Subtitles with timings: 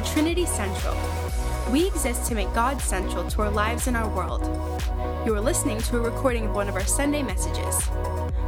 [0.00, 0.96] Trinity Central.
[1.70, 4.42] We exist to make God central to our lives and our world.
[5.26, 7.80] You are listening to a recording of one of our Sunday messages.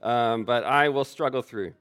[0.03, 1.73] Um, but I will struggle through.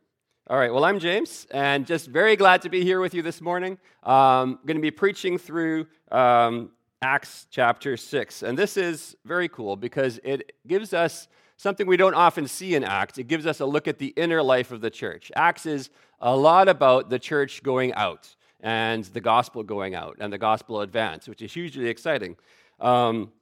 [0.51, 3.43] All right, well, I'm James, and just very glad to be here with you this
[3.43, 3.77] morning.
[4.03, 6.71] I'm um, going to be preaching through um,
[7.03, 8.43] Acts chapter 6.
[8.43, 12.83] And this is very cool because it gives us something we don't often see in
[12.83, 13.19] Acts.
[13.19, 15.31] It gives us a look at the inner life of the church.
[15.37, 20.33] Acts is a lot about the church going out and the gospel going out and
[20.33, 22.37] the gospel advance, which is hugely exciting.
[22.81, 23.33] Um,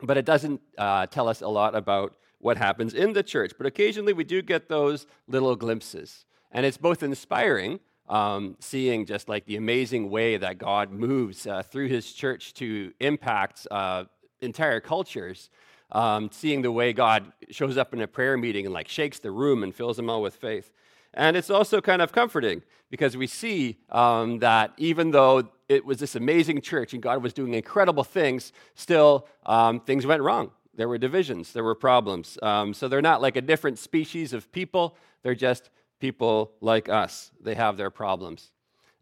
[0.00, 3.52] but it doesn't uh, tell us a lot about what happens in the church.
[3.56, 6.24] But occasionally we do get those little glimpses.
[6.52, 11.62] And it's both inspiring, um, seeing just like the amazing way that God moves uh,
[11.62, 14.04] through his church to impact uh,
[14.40, 15.50] entire cultures.
[15.92, 19.30] Um, seeing the way God shows up in a prayer meeting and like shakes the
[19.30, 20.72] room and fills them all with faith.
[21.14, 25.98] And it's also kind of comforting because we see um, that even though it was
[25.98, 30.50] this amazing church and God was doing incredible things, still um, things went wrong.
[30.76, 32.38] There were divisions, there were problems.
[32.42, 37.30] Um, so they're not like a different species of people, they're just people like us.
[37.40, 38.52] They have their problems.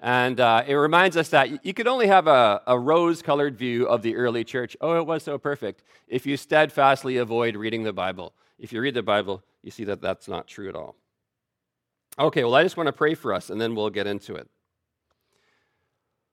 [0.00, 3.86] And uh, it reminds us that you could only have a, a rose colored view
[3.86, 4.76] of the early church.
[4.80, 5.82] Oh, it was so perfect.
[6.08, 8.34] If you steadfastly avoid reading the Bible.
[8.58, 10.96] If you read the Bible, you see that that's not true at all.
[12.18, 14.48] Okay, well, I just want to pray for us and then we'll get into it.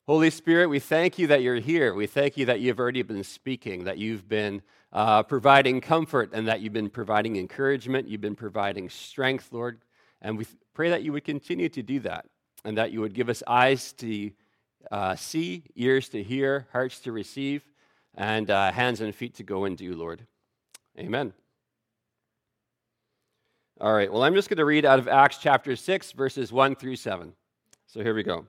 [0.06, 1.94] Holy Spirit, we thank you that you're here.
[1.94, 4.62] We thank you that you've already been speaking, that you've been
[4.94, 8.08] uh, providing comfort, and that you've been providing encouragement.
[8.08, 9.80] You've been providing strength, Lord.
[10.22, 12.26] And we pray that you would continue to do that,
[12.64, 14.32] and that you would give us eyes to
[14.92, 17.64] uh, see, ears to hear, hearts to receive,
[18.16, 20.26] and uh, hands and feet to go and do, Lord.
[20.98, 21.34] Amen.
[23.80, 26.76] All right, well, I'm just going to read out of Acts chapter 6, verses 1
[26.76, 27.34] through 7.
[27.88, 28.46] So here we go.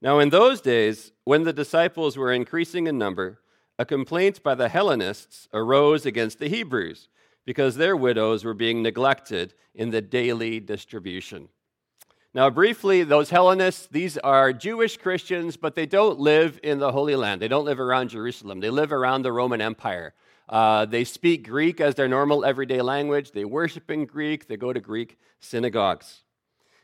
[0.00, 3.40] Now, in those days, when the disciples were increasing in number,
[3.80, 7.08] a complaint by the Hellenists arose against the Hebrews
[7.46, 11.48] because their widows were being neglected in the daily distribution.
[12.34, 17.16] Now, briefly, those Hellenists, these are Jewish Christians, but they don't live in the Holy
[17.16, 17.40] Land.
[17.40, 18.60] They don't live around Jerusalem.
[18.60, 20.12] They live around the Roman Empire.
[20.46, 23.32] Uh, they speak Greek as their normal everyday language.
[23.32, 24.46] They worship in Greek.
[24.46, 26.20] They go to Greek synagogues.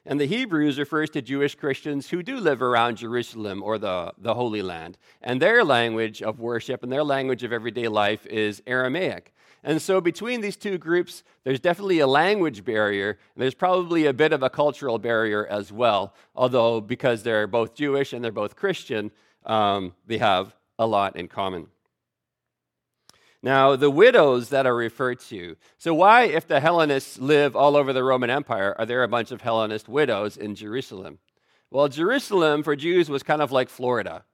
[0.08, 4.34] And the Hebrews refers to Jewish Christians who do live around Jerusalem or the, the
[4.34, 4.98] Holy Land.
[5.20, 9.34] And their language of worship and their language of everyday life is Aramaic.
[9.64, 14.12] And so between these two groups, there's definitely a language barrier, and there's probably a
[14.12, 16.14] bit of a cultural barrier as well.
[16.36, 19.10] Although, because they're both Jewish and they're both Christian,
[19.44, 21.66] um, they have a lot in common.
[23.46, 25.54] Now, the widows that are referred to.
[25.78, 29.30] So, why, if the Hellenists live all over the Roman Empire, are there a bunch
[29.30, 31.20] of Hellenist widows in Jerusalem?
[31.70, 34.24] Well, Jerusalem for Jews was kind of like Florida.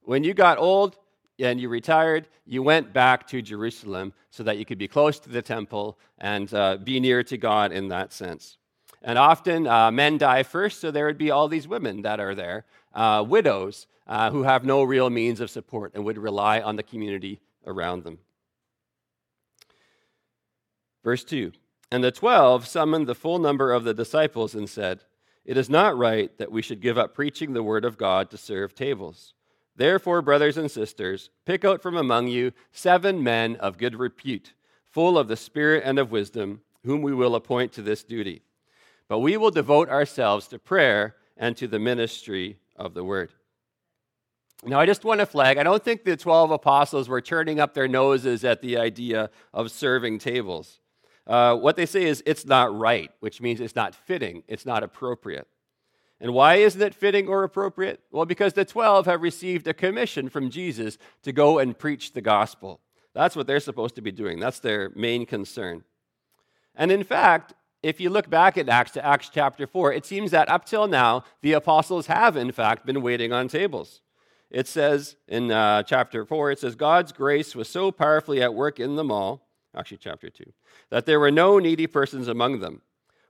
[0.00, 0.96] When you got old
[1.38, 5.28] and you retired, you went back to Jerusalem so that you could be close to
[5.28, 8.56] the temple and uh, be near to God in that sense.
[9.02, 12.34] And often uh, men die first, so there would be all these women that are
[12.34, 16.76] there, uh, widows uh, who have no real means of support and would rely on
[16.76, 18.18] the community around them.
[21.02, 21.52] Verse 2
[21.90, 25.04] And the twelve summoned the full number of the disciples and said,
[25.44, 28.36] It is not right that we should give up preaching the word of God to
[28.36, 29.34] serve tables.
[29.74, 34.52] Therefore, brothers and sisters, pick out from among you seven men of good repute,
[34.90, 38.42] full of the Spirit and of wisdom, whom we will appoint to this duty.
[39.08, 43.32] But we will devote ourselves to prayer and to the ministry of the word.
[44.64, 47.74] Now, I just want to flag I don't think the 12 apostles were turning up
[47.74, 50.78] their noses at the idea of serving tables.
[51.26, 54.82] Uh, what they say is it's not right, which means it's not fitting, it's not
[54.82, 55.46] appropriate.
[56.20, 58.00] And why isn't it fitting or appropriate?
[58.12, 62.20] Well, because the 12 have received a commission from Jesus to go and preach the
[62.20, 62.80] gospel.
[63.12, 65.84] That's what they're supposed to be doing, that's their main concern.
[66.74, 70.30] And in fact, if you look back at Acts to Acts chapter 4, it seems
[70.30, 74.00] that up till now, the apostles have, in fact, been waiting on tables.
[74.50, 78.78] It says in uh, chapter 4, it says, God's grace was so powerfully at work
[78.78, 80.44] in them all actually, chapter 2,
[80.90, 82.82] that there were no needy persons among them.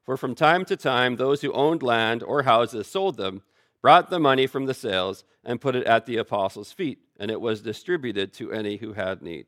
[0.04, 3.42] For from time to time, those who owned land or houses sold them,
[3.80, 7.40] brought the money from the sales, and put it at the apostles' feet, and it
[7.40, 9.46] was distributed to any who had need.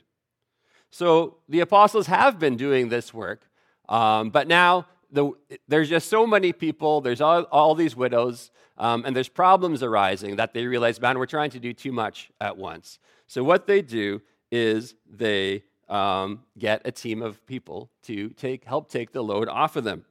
[0.91, 3.49] So the apostles have been doing this work,
[3.89, 5.33] um, but now the,
[5.69, 10.37] there's just so many people, there's all, all these widows, um, and there's problems arising
[10.37, 12.99] that they realize, man, we're trying to do too much at once.
[13.27, 14.21] So what they do
[14.51, 19.77] is they um, get a team of people to take, help take the load off
[19.77, 20.05] of them.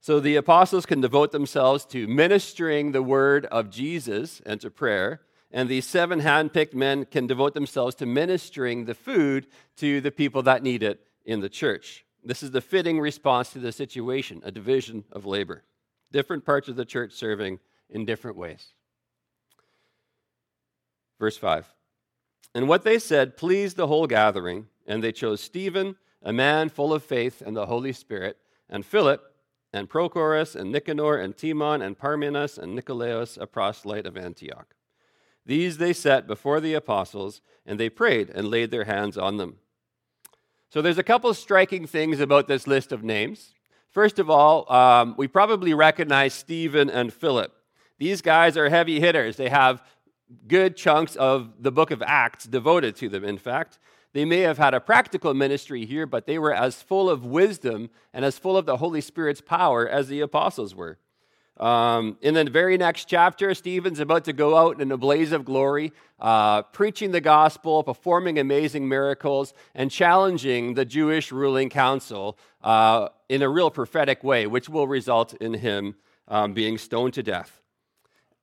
[0.00, 5.20] So the apostles can devote themselves to ministering the word of Jesus and to prayer.
[5.50, 9.46] And these seven handpicked men can devote themselves to ministering the food
[9.78, 12.04] to the people that need it in the church.
[12.24, 15.64] This is the fitting response to the situation, a division of labor.
[16.12, 17.58] Different parts of the church serving
[17.90, 18.64] in different ways.
[21.18, 21.75] Verse 5.
[22.54, 26.92] And what they said pleased the whole gathering, and they chose Stephen, a man full
[26.92, 28.38] of faith and the Holy Spirit,
[28.68, 29.22] and Philip,
[29.72, 34.74] and Prochorus, and Nicanor, and Timon, and Parmenas, and Nicolaus, a proselyte of Antioch.
[35.44, 39.58] These they set before the apostles, and they prayed and laid their hands on them.
[40.70, 43.54] So there's a couple striking things about this list of names.
[43.90, 47.52] First of all, um, we probably recognize Stephen and Philip.
[47.98, 49.36] These guys are heavy hitters.
[49.36, 49.82] They have
[50.46, 53.78] good chunks of the book of Acts devoted to them, in fact.
[54.12, 57.90] They may have had a practical ministry here, but they were as full of wisdom
[58.14, 60.98] and as full of the Holy Spirit's power as the apostles were.
[61.58, 65.44] Um, in the very next chapter, Stephen's about to go out in a blaze of
[65.44, 73.08] glory, uh, preaching the gospel, performing amazing miracles, and challenging the Jewish ruling council uh,
[73.28, 75.94] in a real prophetic way, which will result in him
[76.28, 77.62] um, being stoned to death.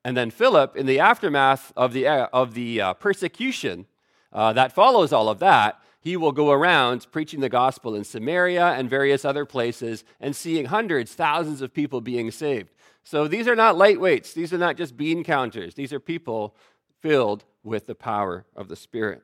[0.05, 3.85] And then Philip, in the aftermath of the, uh, of the uh, persecution
[4.33, 8.73] uh, that follows all of that, he will go around preaching the gospel in Samaria
[8.73, 12.69] and various other places and seeing hundreds, thousands of people being saved.
[13.05, 14.33] So these are not lightweights.
[14.33, 15.75] These are not just bean counters.
[15.75, 16.55] These are people
[17.01, 19.23] filled with the power of the Spirit.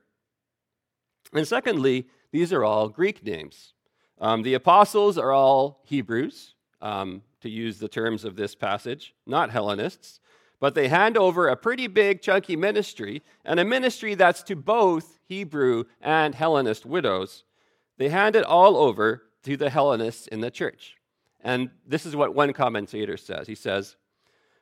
[1.33, 3.73] And secondly, these are all Greek names.
[4.21, 9.49] Um, the apostles are all Hebrews, um, to use the terms of this passage, not
[9.49, 10.19] Hellenists
[10.59, 15.19] but they hand over a pretty big, chunky ministry, and a ministry that's to both
[15.27, 17.43] Hebrew and Hellenist widows.
[17.97, 20.97] They hand it all over to the Hellenists in the church.
[21.41, 23.47] And this is what one commentator says.
[23.47, 23.95] He says,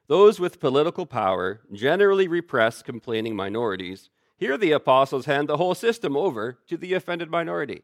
[0.08, 4.10] Those with political power generally repress complaining minorities.
[4.38, 7.82] Here, the apostles hand the whole system over to the offended minority.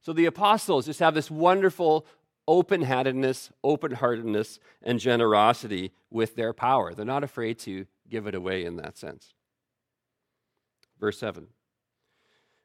[0.00, 2.06] So the apostles just have this wonderful
[2.46, 6.94] open handedness, open heartedness, and generosity with their power.
[6.94, 9.34] They're not afraid to give it away in that sense.
[11.00, 11.48] Verse 7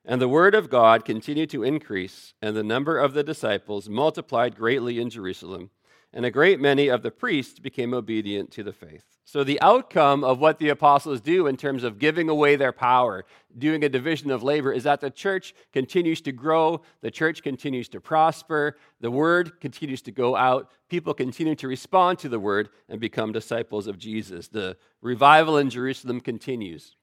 [0.06, 4.56] And the word of God continued to increase, and the number of the disciples multiplied
[4.56, 5.70] greatly in Jerusalem,
[6.14, 9.04] and a great many of the priests became obedient to the faith.
[9.26, 13.26] So, the outcome of what the apostles do in terms of giving away their power,
[13.58, 17.90] doing a division of labor, is that the church continues to grow, the church continues
[17.90, 22.70] to prosper, the word continues to go out, people continue to respond to the word
[22.88, 24.48] and become disciples of Jesus.
[24.48, 26.96] The revival in Jerusalem continues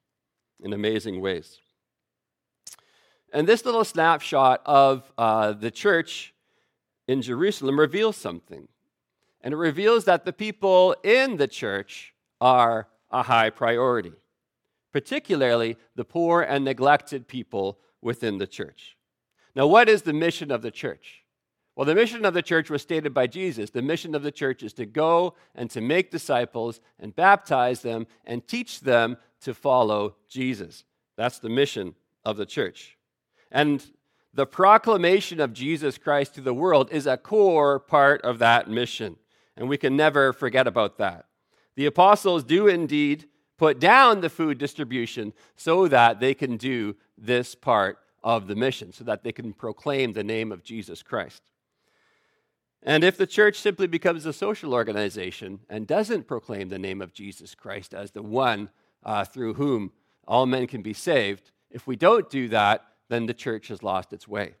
[0.63, 1.59] in amazing ways.
[3.31, 6.33] And this little snapshot of uh, the church
[7.07, 8.67] in Jerusalem reveals something.
[9.45, 14.13] And it reveals that the people in the church are a high priority,
[14.91, 18.97] particularly the poor and neglected people within the church.
[19.55, 21.23] Now, what is the mission of the church?
[21.75, 23.69] Well, the mission of the church was stated by Jesus.
[23.69, 28.07] The mission of the church is to go and to make disciples and baptize them
[28.25, 30.85] and teach them to follow Jesus.
[31.17, 31.93] That's the mission
[32.23, 32.97] of the church.
[33.51, 33.85] And
[34.33, 39.17] the proclamation of Jesus Christ to the world is a core part of that mission.
[39.57, 41.25] And we can never forget about that.
[41.75, 43.25] The apostles do indeed
[43.57, 48.91] put down the food distribution so that they can do this part of the mission,
[48.91, 51.43] so that they can proclaim the name of Jesus Christ.
[52.83, 57.13] And if the church simply becomes a social organization and doesn't proclaim the name of
[57.13, 58.69] Jesus Christ as the one
[59.03, 59.91] uh, through whom
[60.27, 64.13] all men can be saved, if we don't do that, then the church has lost
[64.13, 64.55] its way.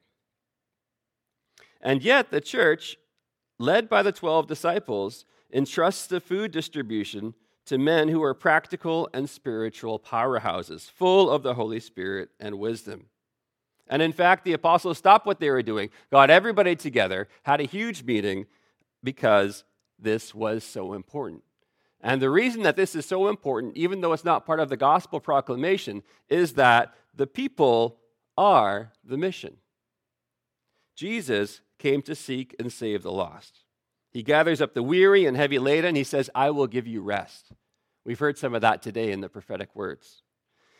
[1.81, 2.97] And yet, the church,
[3.59, 7.33] led by the 12 disciples, entrusts the food distribution
[7.65, 13.05] to men who are practical and spiritual powerhouses, full of the Holy Spirit and wisdom.
[13.87, 17.65] And in fact, the apostles stopped what they were doing, got everybody together, had a
[17.65, 18.45] huge meeting
[19.03, 19.63] because
[19.99, 21.43] this was so important.
[22.01, 24.77] And the reason that this is so important, even though it's not part of the
[24.77, 27.97] gospel proclamation, is that the people
[28.37, 29.57] are the mission.
[30.95, 33.63] Jesus came to seek and save the lost.
[34.11, 35.95] He gathers up the weary and heavy laden.
[35.95, 37.51] He says, I will give you rest.
[38.05, 40.21] We've heard some of that today in the prophetic words.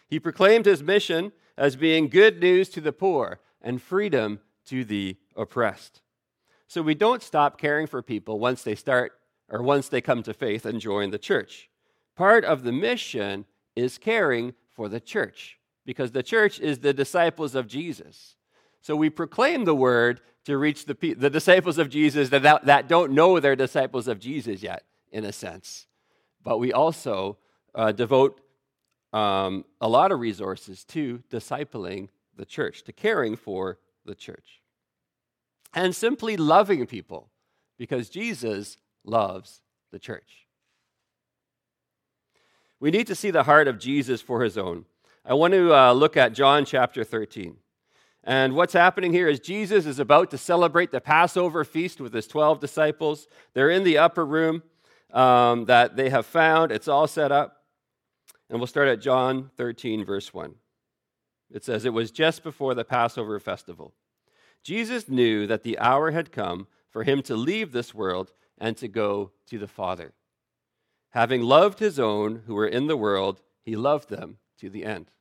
[0.07, 5.17] He proclaimed his mission as being good news to the poor and freedom to the
[5.35, 6.01] oppressed.
[6.67, 9.13] So we don't stop caring for people once they start
[9.49, 11.69] or once they come to faith and join the church.
[12.15, 17.55] Part of the mission is caring for the church because the church is the disciples
[17.55, 18.35] of Jesus.
[18.85, 23.13] So we proclaim the word to reach the, the disciples of Jesus that, that, don't
[23.13, 25.87] know they're disciples of Jesus yet, in a sense.
[26.43, 27.39] But we also
[27.73, 28.39] uh, devote
[29.11, 34.61] um, a lot of resources to discipling the church, to caring for the church,
[35.73, 37.31] and simply loving people
[37.79, 39.61] because Jesus loves
[39.91, 40.45] the church.
[42.79, 44.85] We need to see the heart of Jesus for his own.
[45.25, 47.57] I want to uh, look at John chapter 13.
[48.25, 52.27] And what's happening here is Jesus is about to celebrate the Passover feast with his
[52.27, 53.27] 12 disciples.
[53.53, 54.63] They're in the upper room
[55.13, 57.63] um, that they have found, it's all set up.
[58.49, 60.55] And we'll start at John 13, verse 1.
[61.51, 63.93] It says, It was just before the Passover festival.
[64.63, 68.87] Jesus knew that the hour had come for him to leave this world and to
[68.87, 70.13] go to the Father.
[71.11, 75.11] Having loved his own who were in the world, he loved them to the end.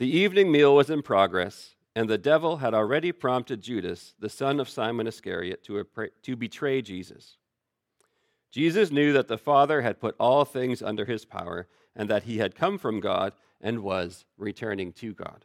[0.00, 4.58] The evening meal was in progress, and the devil had already prompted Judas, the son
[4.58, 5.86] of Simon Iscariot, to,
[6.22, 7.36] to betray Jesus.
[8.50, 12.38] Jesus knew that the Father had put all things under his power, and that he
[12.38, 15.44] had come from God and was returning to God.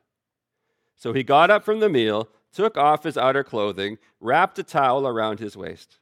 [0.95, 5.05] So he got up from the meal, took off his outer clothing, wrapped a towel
[5.05, 5.99] around his waist.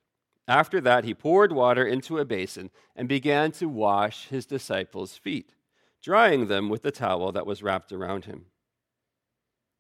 [0.48, 5.56] After that, he poured water into a basin and began to wash his disciples' feet,
[6.04, 8.46] drying them with the towel that was wrapped around him.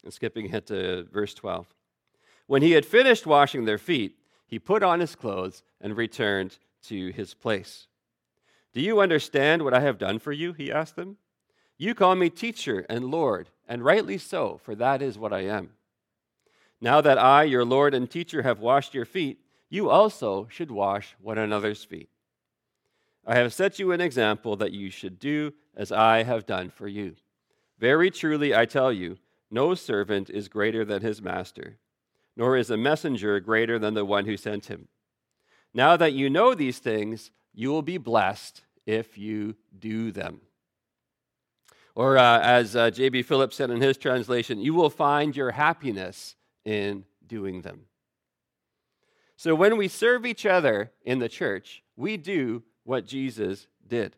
[0.03, 1.67] And skipping ahead to verse 12.
[2.47, 7.11] When he had finished washing their feet, he put on his clothes and returned to
[7.11, 7.87] his place.
[8.73, 10.53] Do you understand what I have done for you?
[10.53, 11.17] He asked them.
[11.77, 15.71] You call me teacher and Lord, and rightly so, for that is what I am.
[16.81, 19.39] Now that I, your Lord and teacher, have washed your feet,
[19.69, 22.09] you also should wash one another's feet.
[23.25, 26.87] I have set you an example that you should do as I have done for
[26.87, 27.15] you.
[27.79, 29.17] Very truly, I tell you,
[29.49, 31.77] no servant is greater than his master,
[32.35, 34.87] nor is a messenger greater than the one who sent him.
[35.73, 40.41] Now that you know these things, you will be blessed if you do them.
[41.95, 43.21] Or, uh, as uh, J.B.
[43.21, 47.81] Phillips said in his translation, you will find your happiness in doing them.
[49.35, 54.15] So, when we serve each other in the church, we do what Jesus did.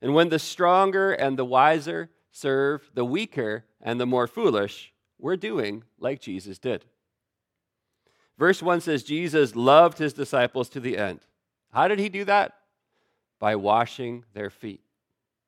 [0.00, 5.36] And when the stronger and the wiser serve the weaker and the more foolish, we're
[5.36, 6.84] doing like Jesus did.
[8.38, 11.20] Verse 1 says, Jesus loved his disciples to the end.
[11.72, 12.54] How did he do that?
[13.40, 14.82] By washing their feet,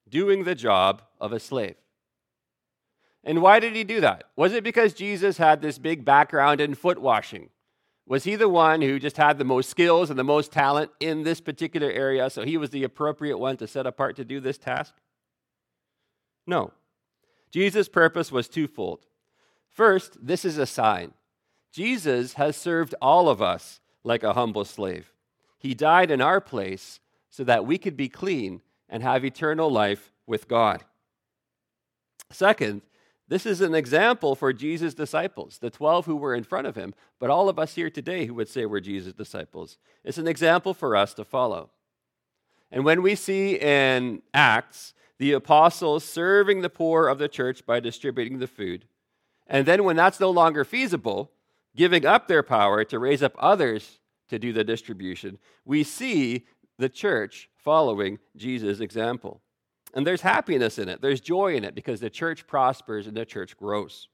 [0.08, 1.76] doing the job of a slave.
[3.22, 4.24] And why did he do that?
[4.34, 7.50] Was it because Jesus had this big background in foot washing?
[8.10, 11.22] Was he the one who just had the most skills and the most talent in
[11.22, 14.58] this particular area, so he was the appropriate one to set apart to do this
[14.58, 14.96] task?
[16.44, 16.72] No.
[17.52, 19.06] Jesus' purpose was twofold.
[19.68, 21.12] First, this is a sign.
[21.72, 25.12] Jesus has served all of us like a humble slave.
[25.56, 26.98] He died in our place
[27.28, 30.84] so that we could be clean and have eternal life with God.
[32.32, 32.82] Second,
[33.30, 36.94] this is an example for Jesus' disciples, the 12 who were in front of him,
[37.20, 39.78] but all of us here today who would say we're Jesus' disciples.
[40.02, 41.70] It's an example for us to follow.
[42.72, 47.78] And when we see in Acts the apostles serving the poor of the church by
[47.78, 48.86] distributing the food,
[49.46, 51.30] and then when that's no longer feasible,
[51.76, 56.46] giving up their power to raise up others to do the distribution, we see
[56.78, 59.40] the church following Jesus' example.
[59.94, 63.24] And there's happiness in it, there's joy in it because the church prospers and the
[63.24, 64.08] church grows.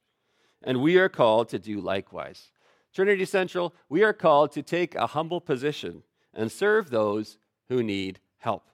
[0.62, 2.50] And we are called to do likewise.
[2.94, 6.02] Trinity Central, we are called to take a humble position
[6.32, 8.70] and serve those who need help.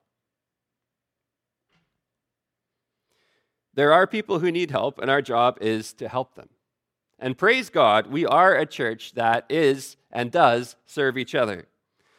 [3.74, 6.50] There are people who need help, and our job is to help them.
[7.18, 11.66] And praise God, we are a church that is and does serve each other.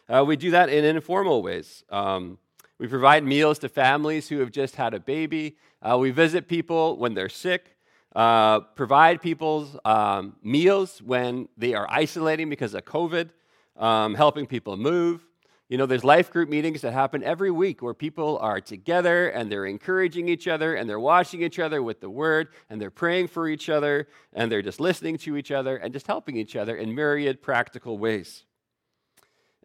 [0.09, 1.83] Uh, we do that in informal ways.
[1.89, 2.37] Um,
[2.83, 5.55] we provide meals to families who have just had a baby.
[5.81, 7.77] Uh, we visit people when they're sick.
[8.13, 13.29] Uh, provide people's um, meals when they are isolating because of COVID,
[13.77, 15.25] um, helping people move.
[15.69, 19.49] You know, there's life group meetings that happen every week where people are together and
[19.49, 23.29] they're encouraging each other and they're watching each other with the word and they're praying
[23.29, 26.75] for each other and they're just listening to each other and just helping each other
[26.75, 28.43] in myriad practical ways.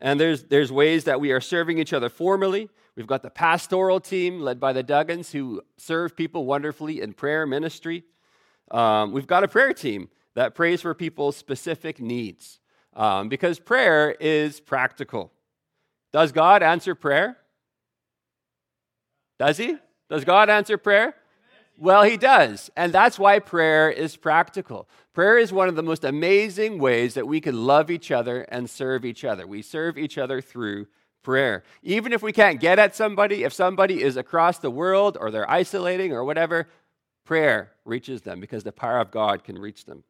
[0.01, 2.69] And there's, there's ways that we are serving each other formally.
[2.95, 7.47] We've got the pastoral team led by the Duggins who serve people wonderfully in prayer
[7.47, 8.05] ministry.
[8.71, 12.61] Um, we've got a prayer team that prays for people's specific needs
[12.95, 15.33] um, because prayer is practical.
[16.13, 17.37] Does God answer prayer?
[19.39, 19.77] Does He?
[20.09, 21.15] Does God answer prayer?
[21.77, 22.71] Well, He does.
[22.77, 24.89] And that's why prayer is practical.
[25.19, 28.71] Prayer is one of the most amazing ways that we can love each other and
[28.71, 29.49] serve each other.
[29.49, 30.87] We serve each other through
[31.25, 31.65] prayer.
[31.83, 35.51] Even if we can't get at somebody, if somebody is across the world or they're
[35.51, 36.69] isolating or whatever,
[37.25, 40.05] prayer reaches them because the power of God can reach them.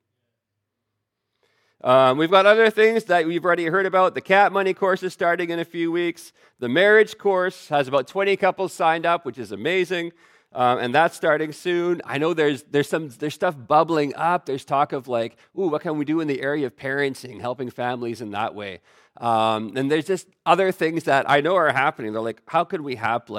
[1.83, 4.15] Um, we've got other things that we've already heard about.
[4.15, 6.35] The CAP Money course is starting in a few weeks.
[6.59, 10.13] The marriage course has about 20 couples signed up, which is amazing.
[10.53, 12.01] Um, and that's starting soon.
[12.07, 14.47] I know there's there's some there's stuff bubbling up.
[14.47, 17.71] There's talk of like, ooh, what can we do in the area of parenting, helping
[17.71, 18.81] families in that way?
[19.19, 22.13] Um, and there's just other things that I know are happening.
[22.13, 23.31] They're like, how can we help?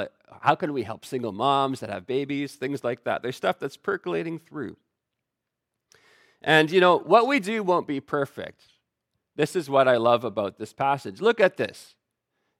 [0.41, 2.53] How can we help single moms that have babies?
[2.53, 3.23] Things like that.
[3.23, 4.77] There's stuff that's percolating through.
[6.41, 8.65] And you know, what we do won't be perfect.
[9.35, 11.21] This is what I love about this passage.
[11.21, 11.95] Look at this.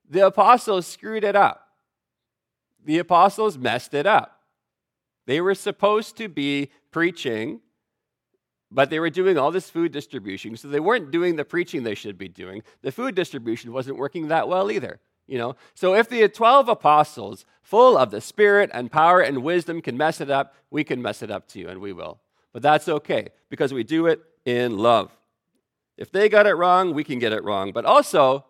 [0.10, 1.68] The apostles screwed it up.
[2.84, 4.39] The apostles messed it up.
[5.30, 7.62] They were supposed to be preaching,
[8.72, 10.58] but they were doing all this food distribution.
[10.58, 12.64] So they weren't doing the preaching they should be doing.
[12.82, 15.00] The food distribution wasn't working that well either.
[15.28, 15.56] You know?
[15.76, 20.20] So if the 12 apostles, full of the spirit and power and wisdom, can mess
[20.20, 22.20] it up, we can mess it up too, and we will.
[22.52, 25.16] But that's okay because we do it in love.
[25.96, 27.72] If they got it wrong, we can get it wrong.
[27.72, 28.46] But also,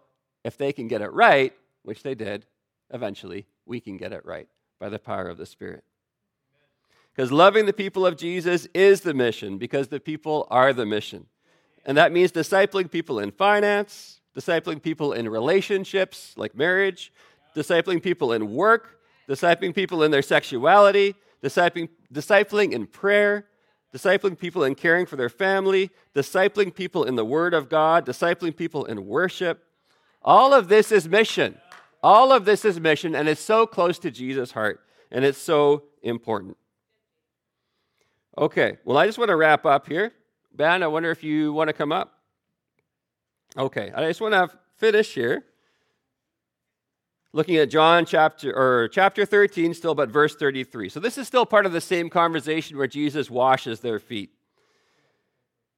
[0.46, 1.52] if they can get it right,
[1.84, 2.46] which they did,
[2.90, 4.48] eventually, we can get it right
[4.80, 5.84] by the power of the Spirit.
[7.20, 11.26] Because loving the people of Jesus is the mission, because the people are the mission.
[11.86, 17.12] And that means discipling people in finance, discipling people in relationships like marriage,
[17.54, 23.48] discipling people in work, discipling people in their sexuality, discipling, discipling in prayer,
[23.94, 28.56] discipling people in caring for their family, discipling people in the Word of God, discipling
[28.56, 29.66] people in worship.
[30.22, 31.58] All of this is mission.
[32.02, 34.80] All of this is mission, and it's so close to Jesus' heart,
[35.12, 36.56] and it's so important.
[38.40, 40.14] Okay, well, I just want to wrap up here.
[40.56, 42.14] Ben, I wonder if you want to come up.
[43.58, 45.44] Okay, I just want to finish here
[47.34, 50.88] looking at John chapter or chapter 13 still but verse 33.
[50.88, 54.30] So this is still part of the same conversation where Jesus washes their feet.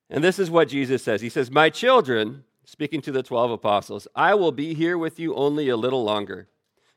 [0.07, 1.21] And this is what Jesus says.
[1.21, 5.33] He says, "My children, speaking to the 12 apostles, I will be here with you
[5.33, 6.47] only a little longer.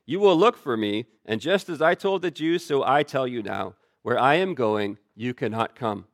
[0.05, 3.27] You will look for me, and just as I told the Jews, so I tell
[3.27, 3.73] you now,
[4.05, 6.05] where I am going, you cannot come.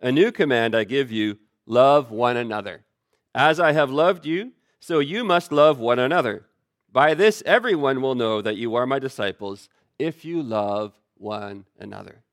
[0.00, 2.86] A new command I give you, love one another.
[3.34, 6.46] As I have loved you, so you must love one another."
[6.90, 12.24] By this, everyone will know that you are my disciples if you love one another.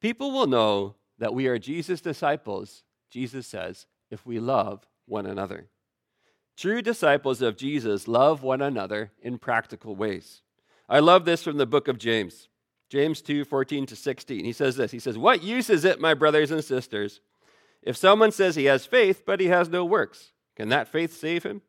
[0.00, 5.68] People will know that we are Jesus' disciples, Jesus says, if we love one another.
[6.56, 10.42] True disciples of Jesus love one another in practical ways.
[10.88, 12.48] I love this from the book of James.
[12.88, 14.44] James 2 14 to 16.
[14.44, 17.20] He says this He says, What use is it, my brothers and sisters,
[17.82, 20.32] if someone says he has faith, but he has no works?
[20.56, 21.62] Can that faith save him?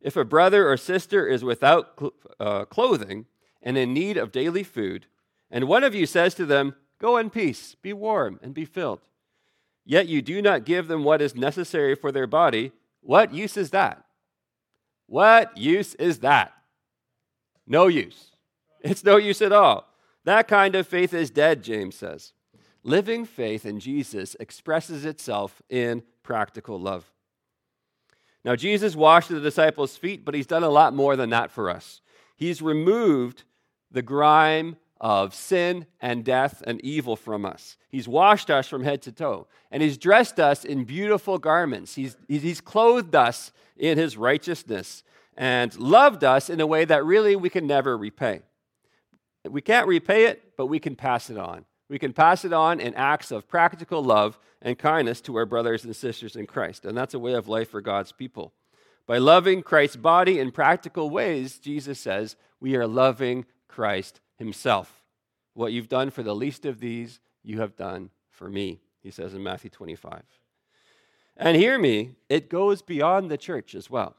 [0.00, 3.26] If a brother or sister is without cl- uh, clothing
[3.62, 5.06] and in need of daily food,
[5.50, 9.00] and one of you says to them, Go in peace, be warm, and be filled,
[9.84, 13.70] yet you do not give them what is necessary for their body, what use is
[13.70, 14.04] that?
[15.06, 16.52] What use is that?
[17.66, 18.30] No use.
[18.80, 19.86] It's no use at all.
[20.24, 22.32] That kind of faith is dead, James says.
[22.82, 27.10] Living faith in Jesus expresses itself in practical love.
[28.44, 31.70] Now, Jesus washed the disciples' feet, but he's done a lot more than that for
[31.70, 32.02] us.
[32.36, 33.44] He's removed
[33.90, 37.76] the grime of sin and death and evil from us.
[37.88, 41.94] He's washed us from head to toe, and he's dressed us in beautiful garments.
[41.94, 45.02] He's, he's clothed us in his righteousness
[45.36, 48.42] and loved us in a way that really we can never repay.
[49.48, 51.64] We can't repay it, but we can pass it on.
[51.88, 55.84] We can pass it on in acts of practical love and kindness to our brothers
[55.84, 56.84] and sisters in Christ.
[56.84, 58.54] And that's a way of life for God's people.
[59.06, 65.02] By loving Christ's body in practical ways, Jesus says, we are loving Christ himself.
[65.52, 69.34] What you've done for the least of these, you have done for me, he says
[69.34, 70.22] in Matthew 25.
[71.36, 74.16] And hear me, it goes beyond the church as well.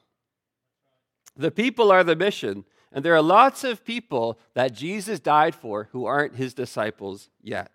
[1.36, 5.90] The people are the mission, and there are lots of people that Jesus died for
[5.92, 7.70] who aren't his disciples yet.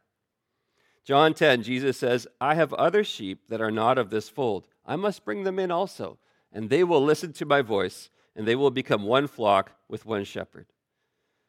[1.04, 4.66] John 10, Jesus says, I have other sheep that are not of this fold.
[4.86, 6.16] I must bring them in also,
[6.50, 10.24] and they will listen to my voice, and they will become one flock with one
[10.24, 10.66] shepherd.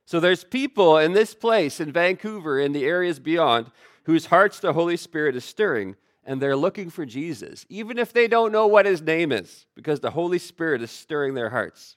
[0.06, 3.72] So there's people in this place, in Vancouver, in the areas beyond,
[4.04, 8.28] whose hearts the Holy Spirit is stirring, and they're looking for Jesus, even if they
[8.28, 11.96] don't know what his name is, because the Holy Spirit is stirring their hearts.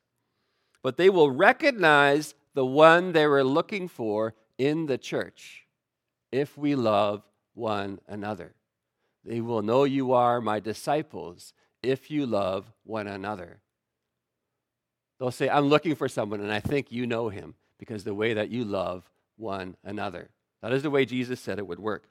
[0.85, 5.67] But they will recognize the one they were looking for in the church
[6.31, 7.23] if we love
[7.55, 8.55] one another.
[9.25, 13.61] They will know you are my disciples if you love one another.
[15.19, 18.35] They'll say, I'm looking for someone, and I think you know him because the way
[18.35, 20.29] that you love one another.
[20.61, 22.05] That is the way Jesus said it would work.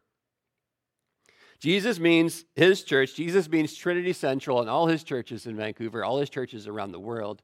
[1.60, 6.20] Jesus means his church, Jesus means Trinity Central and all his churches in Vancouver, all
[6.20, 7.44] his churches around the world,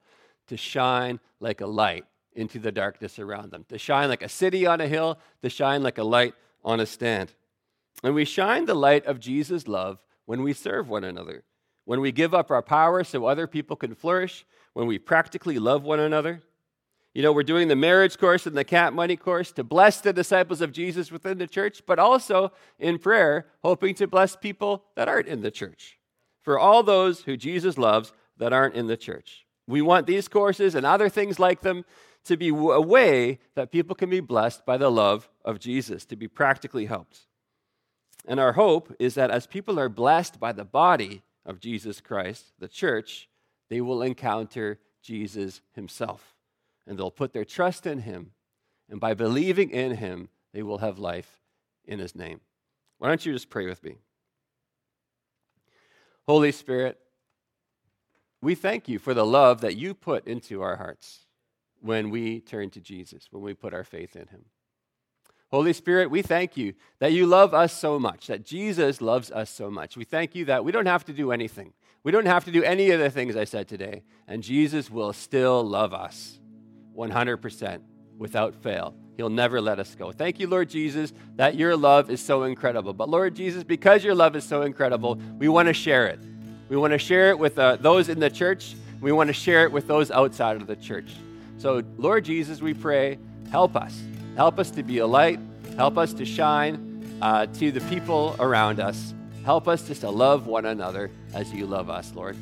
[0.49, 4.65] to shine like a light into the darkness around them, to shine like a city
[4.65, 7.33] on a hill, to shine like a light on a stand.
[8.03, 11.43] And we shine the light of Jesus' love when we serve one another,
[11.85, 15.83] when we give up our power so other people can flourish, when we practically love
[15.83, 16.41] one another,
[17.13, 20.13] you know, we're doing the marriage course and the CAP Money course to bless the
[20.13, 25.09] disciples of Jesus within the church, but also in prayer, hoping to bless people that
[25.09, 25.97] aren't in the church.
[26.41, 29.45] For all those who Jesus loves that aren't in the church.
[29.69, 31.85] We want these courses and other things like them
[32.25, 36.15] to be a way that people can be blessed by the love of Jesus, to
[36.15, 37.27] be practically helped.
[38.27, 42.51] And our hope is that as people are blessed by the body of Jesus Christ,
[42.57, 43.29] the church,
[43.69, 46.35] they will encounter Jesus himself
[46.87, 48.31] and they'll put their trust in him.
[48.89, 51.39] And by believing in him, they will have life
[51.85, 52.41] in his name.
[52.97, 53.97] Why don't you just pray with me?
[56.27, 56.99] Holy Spirit,
[58.41, 61.25] we thank you for the love that you put into our hearts
[61.81, 64.45] when we turn to Jesus, when we put our faith in him.
[65.51, 69.49] Holy Spirit, we thank you that you love us so much, that Jesus loves us
[69.49, 69.97] so much.
[69.97, 71.73] We thank you that we don't have to do anything.
[72.03, 75.11] We don't have to do any of the things I said today, and Jesus will
[75.11, 76.39] still love us.
[76.95, 77.81] 100%
[78.17, 78.93] without fail.
[79.17, 80.11] He'll never let us go.
[80.11, 82.93] Thank you, Lord Jesus, that your love is so incredible.
[82.93, 86.19] But Lord Jesus, because your love is so incredible, we want to share it.
[86.69, 88.75] We want to share it with uh, those in the church.
[89.01, 91.11] We want to share it with those outside of the church.
[91.57, 93.17] So, Lord Jesus, we pray,
[93.51, 94.01] help us.
[94.35, 95.39] Help us to be a light.
[95.75, 99.13] Help us to shine uh, to the people around us.
[99.43, 102.37] Help us just to love one another as you love us, Lord.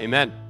[0.00, 0.43] Amen.